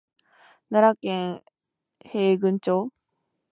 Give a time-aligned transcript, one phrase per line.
[0.71, 1.43] 奈良県
[2.03, 2.89] 平群町